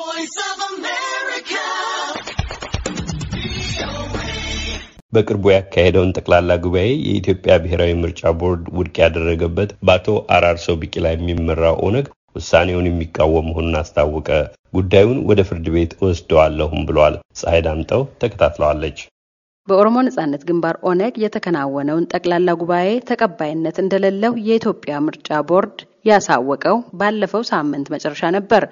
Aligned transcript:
voice 0.00 0.36
of 0.46 0.58
America. 0.70 1.62
በቅርቡ 5.12 5.44
ያካሄደውን 5.52 6.12
ጠቅላላ 6.16 6.50
ጉባኤ 6.64 6.88
የኢትዮጵያ 7.00 7.52
ብሔራዊ 7.62 7.92
ምርጫ 8.00 8.30
ቦርድ 8.40 8.64
ውድቅ 8.78 8.94
ያደረገበት 9.02 9.70
በአቶ 9.86 10.06
አራርሶ 10.36 10.76
ቢቂላ 10.80 11.12
የሚመራው 11.12 11.76
ኦነግ 11.86 12.06
ውሳኔውን 12.36 12.88
የሚቃወም 12.88 13.46
መሆኑን 13.50 13.78
አስታወቀ። 13.80 14.28
ጉዳዩን 14.74 15.20
ወደ 15.30 15.42
ፍርድ 15.48 15.68
ቤት 15.76 15.92
ወስደዋለሁም 16.04 16.82
ብሏል። 16.88 17.14
ፀሐይ 17.40 17.62
ዳምጠው 17.66 18.02
ተከታትለዋለች። 18.22 18.98
በኦሮሞ 19.68 19.96
ነጻነት 20.06 20.42
ግንባር 20.48 20.76
ኦነግ 20.90 21.14
የተከናወነውን 21.22 22.08
ጠቅላላ 22.12 22.50
ጉባኤ 22.62 22.90
ተቀባይነት 23.10 23.78
እንደሌለው 23.82 24.34
የኢትዮጵያ 24.46 25.00
ምርጫ 25.06 25.40
ቦርድ 25.50 25.78
ያሳወቀው 26.04 26.76
ባለፈው 26.94 27.42
ሳምንት 27.50 27.86
መጨረሻ 27.94 28.22
ነበር። 28.36 28.64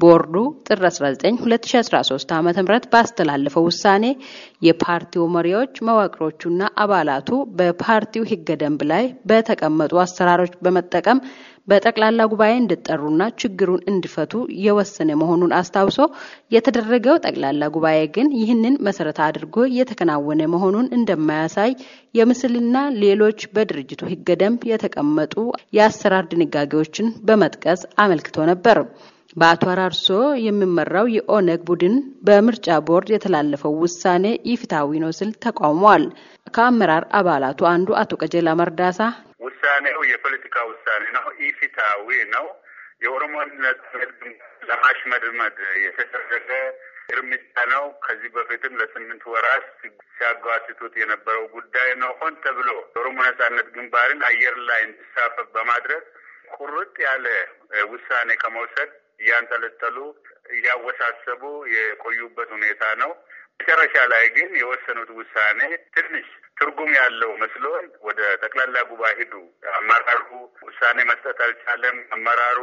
ቦርዱ 0.00 0.34
ጥር 0.66 0.80
19 0.88 1.40
2013 1.42 2.34
ዓ.ም 2.36 2.46
ባስተላለፈው 2.92 3.64
ውሳኔ 3.68 4.04
የፓርቲው 4.62 5.24
መሪዎች 5.36 5.74
መዋቅሮቹና 5.88 6.70
አባላቱ 6.84 7.28
በፓርቲው 7.58 8.24
ሕገ 8.30 8.56
ደንብ 8.62 8.82
ላይ 8.92 9.06
በተቀመጡ 9.30 9.94
አሰራሮች 10.04 10.54
በመጠቀም 10.64 11.20
በጠቅላላ 11.68 12.20
ጉባኤ 12.30 12.52
እንዲጠሩና 12.58 13.22
ችግሩን 13.40 13.84
እንዲፈቱ 13.90 14.32
የወሰነ 14.64 15.10
መሆኑን 15.20 15.54
አስታውሶ 15.58 15.98
የተደረገው 16.54 17.20
ጠቅላላ 17.24 17.68
ጉባኤ 17.74 18.00
ግን 18.14 18.28
ይህንን 18.40 18.80
መሰረት 18.86 19.20
አድርጎ 19.26 19.66
የተከናወነ 19.76 20.48
መሆኑን 20.54 20.90
እንደማያሳይ 20.96 21.72
የምስልና 22.14 22.76
ሌሎች 23.02 23.40
በድርጅቱ 23.54 24.02
ሕገ 24.12 24.38
ደንብ 24.40 24.60
የተቀመጡ 24.70 25.34
የአሰራር 25.76 26.26
ድንጋጌዎችን 26.32 27.08
በመጥቀስ 27.26 27.82
አመልክቶ 28.00 28.38
ነበር። 28.50 28.80
በአቶ 29.36 29.64
አራርሶ 29.72 30.06
የሚመራው 30.44 31.06
የኦነግ 31.14 31.60
ቡድን 31.68 31.94
በምርጫ 32.26 32.78
ቦርድ 32.86 33.08
የተላለፈው 33.12 33.74
ውሳኔ 33.82 34.24
ኢፍትሐዊ 34.54 34.98
ነው 35.02 35.12
ሲል 35.18 35.30
ተቃውሟል። 35.44 36.04
ከአመራር 36.54 37.04
አባላቱ 37.18 37.60
አንዱ 37.70 37.90
አቶ 38.00 38.18
ቀጀላ 38.22 38.54
መርዳሳ 38.60 38.98
ውሳኔው 40.00 40.12
የፖለቲካ 40.12 40.56
ውሳኔ 40.68 41.04
ነው፣ 41.16 41.24
ኢፍትሐዊ 41.46 42.06
ነው፣ 42.34 42.46
የኦሮሞ 43.04 43.34
ነጻነት 43.58 44.12
ለማሽመድመድ 44.68 45.56
የተደረገ 45.84 46.48
እርምጃ 47.12 47.42
ነው። 47.72 47.84
ከዚህ 48.04 48.30
በፊትም 48.34 48.74
ለስምንት 48.80 49.22
ወራት 49.32 49.66
ሲያጓትቱት 50.14 50.94
የነበረው 51.00 51.44
ጉዳይ 51.54 51.90
ነው። 52.02 52.12
ሆን 52.20 52.34
ተብሎ 52.44 52.68
የኦሮሞ 52.86 53.18
ነጻነት 53.28 53.68
ግንባርን 53.76 54.20
አየር 54.30 54.56
ላይ 54.70 54.80
እንዲሳፈፍ 54.88 55.48
በማድረግ 55.56 56.04
ቁርጥ 56.56 56.94
ያለ 57.06 57.26
ውሳኔ 57.92 58.30
ከመውሰድ 58.42 58.90
እያንጠለጠሉ 59.22 59.96
እያወሳሰቡ 60.56 61.42
የቆዩበት 61.74 62.48
ሁኔታ 62.56 62.84
ነው። 63.02 63.10
መጨረሻ 63.60 63.94
ላይ 64.12 64.24
ግን 64.36 64.50
የወሰኑት 64.58 65.10
ውሳኔ 65.16 65.60
ትንሽ 65.96 66.28
ትርጉም 66.58 66.90
ያለው 66.98 67.30
መስሎን 67.42 67.86
ወደ 68.06 68.20
ጠቅላላ 68.42 68.76
ጉባኤ 68.90 69.12
ሂዱ፣ 69.20 69.34
አመራሩ 69.78 70.28
ውሳኔ 70.66 70.98
መስጠት 71.10 71.38
አልቻለም፣ 71.46 71.98
አመራሩ 72.16 72.60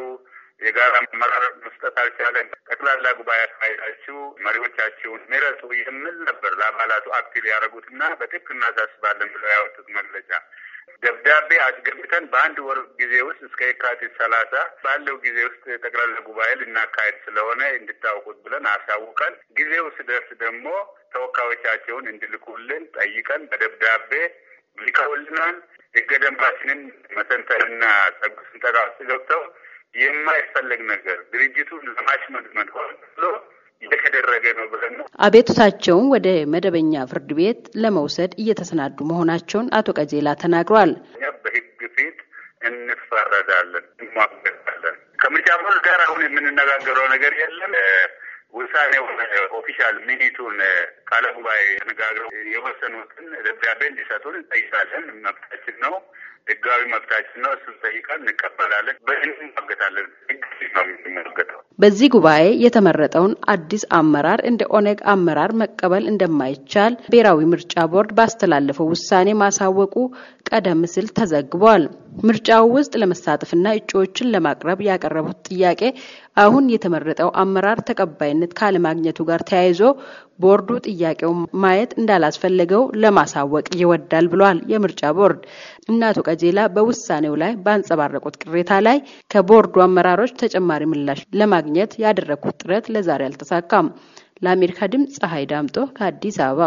የጋራ 0.61 0.93
አመራር 1.07 1.43
መስጠት 1.65 1.95
አልቻለም፣ 2.03 2.47
ጠቅላላ 2.69 3.05
ጉባኤ 3.19 3.39
አካሂዳችሁ 3.45 4.17
መሪዎቻችሁን 4.45 5.21
ምረጡ 5.33 5.61
የሚል 5.81 6.17
ነበር 6.29 6.53
ለአባላቱ 6.61 7.07
active 7.19 7.45
ያደረጉትና 7.51 8.01
በጥብቅ 8.21 8.47
እናሳስባለን 8.55 9.29
ብለው 9.35 9.51
ያወጡት 9.55 9.89
መግለጫ 9.99 10.31
ደብዳቤ 11.03 11.49
አስገብተን 11.63 12.25
በአንድ 12.31 12.57
ወር 12.67 12.79
ጊዜ 12.99 13.13
ውስጥ 13.27 13.41
እስከ 13.47 13.61
የካቲት 13.67 14.13
ሰላሳ 14.19 14.53
ባለው 14.83 15.15
ጊዜ 15.25 15.37
ውስጥ 15.47 15.63
ጠቅላላ 15.83 16.15
ጉባኤ 16.27 16.51
ልናካሄድ 16.61 17.17
ስለሆነ 17.25 17.61
እንድታውቁት 17.77 18.37
ብለን 18.45 18.65
አሳውቀን 18.73 19.33
ጊዜው 19.59 19.87
ሲደርስ 19.97 20.29
ደግሞ 20.43 20.65
ተወካዮቻቸውን 21.13 22.07
እንዲልኩልን 22.13 22.85
ጠይቀን 22.97 23.43
በደብዳቤ 23.51 24.11
ልከውልናል። 24.77 25.57
ሕገ 25.95 26.11
ደንባችንን 26.23 26.79
መተንተንና 27.15 27.83
ስንጠቃ 28.17 28.75
ውስጥ 28.87 28.99
ገብተው 29.09 29.43
የማይፈለግ 29.97 30.81
ነገር 30.89 31.19
ድርጅቱን 31.31 31.85
ለማሽመድመድ 31.89 32.69
ሆን 32.75 32.91
ብሎ 33.15 33.25
እየተደረገ 33.81 34.45
ነው 34.57 34.65
ብለን 34.71 34.93
ነው 34.99 35.05
አቤቱታቸውን 35.25 36.07
ወደ 36.13 36.27
መደበኛ 36.53 37.03
ፍርድ 37.11 37.29
ቤት 37.39 37.61
ለመውሰድ 37.83 38.31
እየተሰናዱ 38.41 38.97
መሆናቸውን 39.11 39.67
አቶ 39.77 39.95
ቀጀላ 39.99 40.35
ተናግሯል። 40.43 40.91
በሕግ 41.43 41.65
ፊት 41.95 42.17
እንፈረዳለን፣ 42.69 43.85
እንሟገታለን። 44.03 44.95
ከምርጫ 45.21 45.49
ቦርድ 45.61 45.79
ጋር 45.87 45.99
አሁን 46.05 46.21
የምንነጋገረው 46.25 47.07
ነገር 47.15 47.33
የለም። 47.41 47.73
ውሳኔው 48.57 49.05
official 49.57 49.95
minute 50.07 50.37
ኡን 50.37 50.57
ቃለ 51.09 51.25
ጉባኤ 51.35 51.63
ተነጋግረው 51.79 52.29
የወሰኑትን 52.53 53.25
ደብዳቤ 53.45 53.81
እንዲሰጡን 53.89 54.35
እንጠይቃለን። 54.39 55.05
መብታችን 55.25 55.75
ነው፣ 55.83 55.95
ህጋዊ 56.49 56.81
መብታችን 56.93 57.41
ነው። 57.45 57.51
እሱን 57.57 57.75
ጠይቀን 57.83 58.21
እንቀበላለን። 58.23 58.97
እንሟገታለን። 59.41 60.07
ህግ 60.29 60.43
ነው 60.75 60.85
የምንሟገተው። 60.87 61.61
በዚህ 61.79 62.07
ጉባኤ 62.13 62.43
የተመረጠውን 62.61 63.33
አዲስ 63.53 63.83
አመራር 63.97 64.39
እንደ 64.49 64.61
ኦነግ 64.77 64.99
አመራር 65.13 65.51
መቀበል 65.61 66.05
እንደማይቻል 66.11 66.93
ብሔራዊ 67.07 67.41
ምርጫ 67.51 67.83
ቦርድ 67.91 68.11
ባስተላለፈው 68.17 68.89
ውሳኔ 68.93 69.35
ማሳወቁ 69.41 69.95
ቀደም 70.49 70.81
ሲል 70.93 71.07
ተዘግቧል። 71.17 71.83
ምርጫው 72.23 72.65
ውስጥ 72.75 72.93
ለመሳተፍና 73.01 73.73
እጩዎችን 73.77 74.31
ለማቅረብ 74.33 74.79
ያቀረቡት 74.87 75.39
ጥያቄ 75.49 75.81
አሁን 76.37 76.65
የተመረጠው 76.71 77.29
አመራር 77.41 77.79
ተቀባይነት 77.87 78.51
ካለማግኘቱ 78.59 79.19
ጋር 79.29 79.41
ተያይዞ 79.49 79.81
ቦርዱ 80.39 80.69
ጥያቄውን 80.87 81.39
ማየት 81.61 81.91
እንዳላስፈለገው 81.99 82.83
ለማሳወቅ 83.03 83.65
ይወዳል 83.79 84.25
ብሏል። 84.33 84.59
የምርጫ 84.71 85.11
ቦርድ 85.17 85.41
እና 85.89 86.01
አቶ 86.09 86.19
ቀጀላ 86.27 86.59
በውሳኔው 86.75 87.35
ላይ 87.43 87.53
ባንጸባረቁት 87.65 88.35
ቅሬታ 88.43 88.71
ላይ 88.87 88.97
ከቦርዱ 89.31 89.75
አመራሮች 89.85 90.33
ተጨማሪ 90.41 90.83
ምላሽ 90.91 91.21
ለማግኘት 91.67 91.93
ያደረግኩት 92.01 92.55
ጥረት 92.61 92.85
ለዛሬ 92.93 93.21
አልተሳካም። 93.27 93.87
ለአሜሪካ 94.43 94.79
ድምፅ 94.93 95.13
ፀሐይ 95.21 95.45
ዳምጦ 95.51 95.75
ከአዲስ 95.97 96.37
አበባ 96.45 96.61